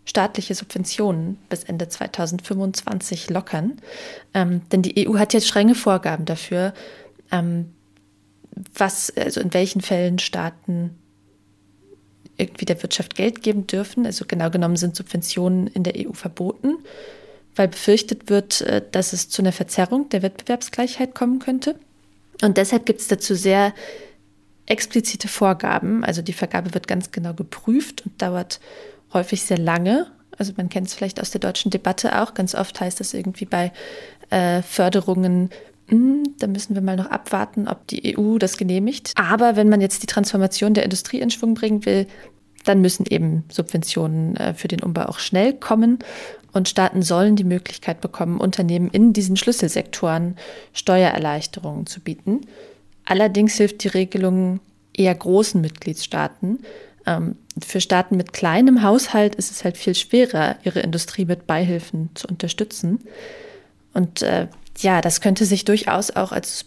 staatliche 0.04 0.54
Subventionen 0.54 1.38
bis 1.48 1.64
Ende 1.64 1.88
2025 1.88 3.30
lockern. 3.30 3.78
Ähm, 4.34 4.62
denn 4.70 4.82
die 4.82 5.08
EU 5.08 5.18
hat 5.18 5.32
jetzt 5.32 5.46
strenge 5.46 5.74
Vorgaben 5.74 6.24
dafür, 6.24 6.74
ähm, 7.30 7.72
was, 8.74 9.12
also 9.16 9.40
in 9.40 9.54
welchen 9.54 9.80
Fällen 9.80 10.18
Staaten 10.18 10.98
irgendwie 12.36 12.64
der 12.64 12.82
Wirtschaft 12.82 13.14
Geld 13.14 13.42
geben 13.42 13.66
dürfen. 13.66 14.06
Also 14.06 14.24
genau 14.26 14.50
genommen 14.50 14.76
sind 14.76 14.96
Subventionen 14.96 15.68
in 15.68 15.84
der 15.84 15.94
EU 15.96 16.12
verboten, 16.12 16.78
weil 17.54 17.68
befürchtet 17.68 18.28
wird, 18.28 18.62
äh, 18.62 18.82
dass 18.90 19.12
es 19.12 19.28
zu 19.28 19.42
einer 19.42 19.52
Verzerrung 19.52 20.08
der 20.08 20.22
Wettbewerbsgleichheit 20.22 21.14
kommen 21.14 21.38
könnte. 21.38 21.76
Und 22.42 22.56
deshalb 22.56 22.86
gibt 22.86 23.00
es 23.00 23.08
dazu 23.08 23.34
sehr 23.34 23.72
explizite 24.66 25.28
Vorgaben. 25.28 26.04
Also 26.04 26.22
die 26.22 26.32
Vergabe 26.32 26.74
wird 26.74 26.86
ganz 26.86 27.10
genau 27.10 27.34
geprüft 27.34 28.04
und 28.06 28.20
dauert 28.20 28.60
häufig 29.12 29.42
sehr 29.42 29.58
lange. 29.58 30.06
Also 30.38 30.52
man 30.56 30.68
kennt 30.68 30.88
es 30.88 30.94
vielleicht 30.94 31.20
aus 31.20 31.30
der 31.30 31.40
deutschen 31.40 31.70
Debatte 31.70 32.20
auch. 32.20 32.34
Ganz 32.34 32.54
oft 32.54 32.80
heißt 32.80 33.00
das 33.00 33.14
irgendwie 33.14 33.44
bei 33.44 33.72
äh, 34.30 34.62
Förderungen, 34.62 35.50
hm, 35.88 36.34
da 36.38 36.46
müssen 36.46 36.74
wir 36.74 36.82
mal 36.82 36.96
noch 36.96 37.10
abwarten, 37.10 37.68
ob 37.68 37.86
die 37.88 38.16
EU 38.16 38.38
das 38.38 38.56
genehmigt. 38.56 39.12
Aber 39.16 39.56
wenn 39.56 39.68
man 39.68 39.80
jetzt 39.80 40.02
die 40.02 40.06
Transformation 40.06 40.74
der 40.74 40.84
Industrie 40.84 41.20
in 41.20 41.30
Schwung 41.30 41.54
bringen 41.54 41.84
will, 41.84 42.06
dann 42.64 42.80
müssen 42.80 43.04
eben 43.06 43.44
Subventionen 43.50 44.36
äh, 44.36 44.54
für 44.54 44.68
den 44.68 44.82
Umbau 44.82 45.02
auch 45.02 45.18
schnell 45.18 45.52
kommen. 45.52 45.98
Und 46.52 46.68
Staaten 46.68 47.02
sollen 47.02 47.34
die 47.34 47.44
Möglichkeit 47.44 48.00
bekommen, 48.00 48.38
Unternehmen 48.38 48.88
in 48.90 49.12
diesen 49.12 49.36
Schlüsselsektoren 49.36 50.36
Steuererleichterungen 50.72 51.86
zu 51.86 52.00
bieten. 52.00 52.42
Allerdings 53.04 53.54
hilft 53.54 53.84
die 53.84 53.88
Regelung 53.88 54.60
eher 54.94 55.14
großen 55.14 55.60
Mitgliedstaaten, 55.60 56.58
ähm, 57.06 57.36
für 57.62 57.80
Staaten 57.80 58.16
mit 58.16 58.32
kleinem 58.32 58.82
Haushalt 58.82 59.34
ist 59.34 59.50
es 59.50 59.64
halt 59.64 59.76
viel 59.76 59.94
schwerer, 59.94 60.56
ihre 60.64 60.80
Industrie 60.80 61.24
mit 61.24 61.46
Beihilfen 61.46 62.10
zu 62.14 62.28
unterstützen. 62.28 63.00
Und 63.92 64.22
äh, 64.22 64.48
ja, 64.78 65.00
das 65.00 65.20
könnte 65.20 65.44
sich 65.44 65.64
durchaus 65.64 66.10
auch 66.10 66.32
als 66.32 66.64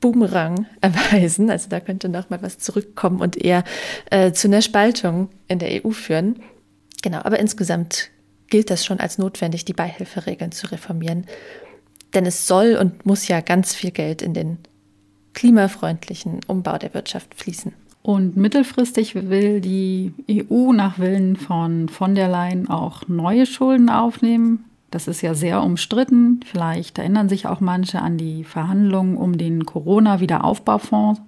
Boomerang 0.00 0.66
erweisen. 0.80 1.50
Also 1.50 1.68
da 1.68 1.80
könnte 1.80 2.08
noch 2.08 2.30
mal 2.30 2.42
was 2.42 2.58
zurückkommen 2.58 3.20
und 3.20 3.36
eher 3.36 3.64
äh, 4.10 4.32
zu 4.32 4.48
einer 4.48 4.62
Spaltung 4.62 5.30
in 5.48 5.58
der 5.58 5.84
EU 5.84 5.90
führen. 5.90 6.40
Genau, 7.02 7.18
aber 7.18 7.38
insgesamt 7.38 8.10
gilt 8.48 8.70
das 8.70 8.84
schon 8.84 9.00
als 9.00 9.18
notwendig, 9.18 9.64
die 9.64 9.72
Beihilferegeln 9.72 10.52
zu 10.52 10.70
reformieren. 10.70 11.26
Denn 12.14 12.26
es 12.26 12.46
soll 12.46 12.76
und 12.76 13.06
muss 13.06 13.28
ja 13.28 13.40
ganz 13.40 13.74
viel 13.74 13.90
Geld 13.90 14.22
in 14.22 14.34
den 14.34 14.58
klimafreundlichen 15.36 16.40
Umbau 16.48 16.78
der 16.78 16.94
Wirtschaft 16.94 17.34
fließen. 17.36 17.72
Und 18.02 18.36
mittelfristig 18.36 19.14
will 19.14 19.60
die 19.60 20.12
EU 20.30 20.72
nach 20.72 20.98
Willen 20.98 21.36
von 21.36 21.88
von 21.88 22.14
der 22.14 22.28
Leyen 22.28 22.68
auch 22.68 23.06
neue 23.06 23.46
Schulden 23.46 23.90
aufnehmen. 23.90 24.64
Das 24.90 25.08
ist 25.08 25.22
ja 25.22 25.34
sehr 25.34 25.62
umstritten. 25.62 26.40
Vielleicht 26.46 26.98
erinnern 26.98 27.28
sich 27.28 27.46
auch 27.46 27.60
manche 27.60 28.00
an 28.00 28.16
die 28.16 28.44
Verhandlungen 28.44 29.16
um 29.16 29.36
den 29.36 29.66
Corona-Wiederaufbaufonds. 29.66 31.20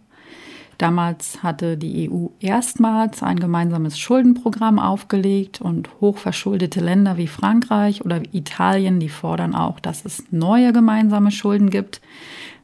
Damals 0.79 1.43
hatte 1.43 1.77
die 1.77 2.09
EU 2.09 2.29
erstmals 2.39 3.25
ein 3.25 3.41
gemeinsames 3.41 3.99
Schuldenprogramm 3.99 4.79
aufgelegt 4.79 5.61
und 5.61 5.91
hochverschuldete 6.01 6.79
Länder 6.79 7.17
wie 7.17 7.27
Frankreich 7.27 8.05
oder 8.05 8.23
Italien, 8.33 9.01
die 9.01 9.09
fordern 9.09 9.57
auch, 9.57 9.81
dass 9.81 10.05
es 10.05 10.23
neue 10.31 10.73
gemeinsame 10.73 11.33
Schulden 11.33 11.71
gibt, 11.71 12.01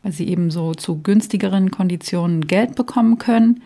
weil 0.04 0.12
sie 0.12 0.28
eben 0.28 0.52
so 0.52 0.74
zu 0.74 1.02
günstigeren 1.02 1.72
Konditionen 1.72 2.46
Geld 2.46 2.76
bekommen 2.76 3.18
können. 3.18 3.62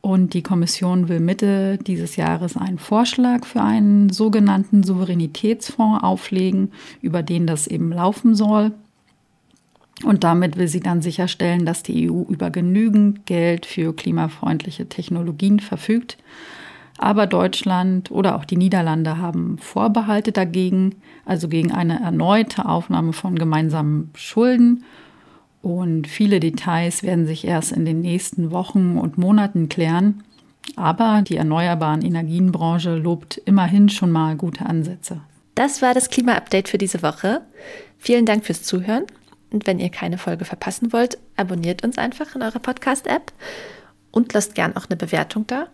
Und 0.00 0.34
die 0.34 0.42
Kommission 0.42 1.08
will 1.08 1.20
Mitte 1.20 1.78
dieses 1.78 2.16
Jahres 2.16 2.56
einen 2.56 2.80
Vorschlag 2.80 3.46
für 3.46 3.62
einen 3.62 4.10
sogenannten 4.10 4.82
Souveränitätsfonds 4.82 6.02
auflegen, 6.02 6.72
über 7.00 7.22
den 7.22 7.46
das 7.46 7.68
eben 7.68 7.92
laufen 7.92 8.34
soll. 8.34 8.72
Und 10.04 10.24
damit 10.24 10.56
will 10.56 10.68
sie 10.68 10.80
dann 10.80 11.02
sicherstellen, 11.02 11.64
dass 11.64 11.82
die 11.82 12.10
EU 12.10 12.22
über 12.22 12.50
genügend 12.50 13.26
Geld 13.26 13.66
für 13.66 13.94
klimafreundliche 13.94 14.88
Technologien 14.88 15.60
verfügt. 15.60 16.18
Aber 16.98 17.26
Deutschland 17.26 18.10
oder 18.10 18.36
auch 18.36 18.44
die 18.44 18.56
Niederlande 18.56 19.18
haben 19.18 19.58
Vorbehalte 19.58 20.32
dagegen, 20.32 20.96
also 21.24 21.48
gegen 21.48 21.72
eine 21.72 22.00
erneute 22.00 22.66
Aufnahme 22.66 23.12
von 23.12 23.36
gemeinsamen 23.36 24.10
Schulden 24.14 24.84
und 25.62 26.08
viele 26.08 26.40
Details 26.40 27.04
werden 27.04 27.26
sich 27.26 27.46
erst 27.46 27.72
in 27.72 27.84
den 27.84 28.00
nächsten 28.00 28.50
Wochen 28.50 28.98
und 28.98 29.16
Monaten 29.16 29.68
klären. 29.68 30.24
Aber 30.76 31.22
die 31.22 31.36
erneuerbaren 31.36 32.02
Energienbranche 32.02 32.96
lobt 32.96 33.40
immerhin 33.44 33.88
schon 33.88 34.10
mal 34.10 34.36
gute 34.36 34.66
Ansätze. 34.66 35.20
Das 35.54 35.80
war 35.80 35.94
das 35.94 36.10
Klima-Update 36.10 36.68
für 36.68 36.78
diese 36.78 37.02
Woche. 37.02 37.42
Vielen 37.98 38.26
Dank 38.26 38.44
fürs 38.44 38.64
Zuhören. 38.64 39.04
Und 39.52 39.66
wenn 39.66 39.78
ihr 39.78 39.90
keine 39.90 40.18
Folge 40.18 40.44
verpassen 40.44 40.92
wollt, 40.92 41.18
abonniert 41.36 41.84
uns 41.84 41.98
einfach 41.98 42.34
in 42.34 42.42
eurer 42.42 42.58
Podcast-App 42.58 43.32
und 44.10 44.32
lasst 44.32 44.54
gern 44.54 44.76
auch 44.76 44.86
eine 44.88 44.96
Bewertung 44.96 45.46
da. 45.46 45.68